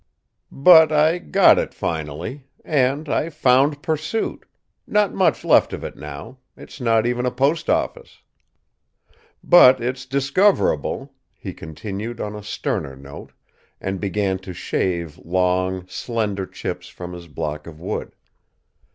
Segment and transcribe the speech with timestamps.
[0.51, 4.47] But I got it finally and I found Pursuit
[4.87, 8.23] not much left of it now; it's not even a postoffice.
[9.43, 13.31] "But it's discoverable," he continued on a sterner note,
[13.79, 18.15] and began to shave long, slender chips from his block of wood.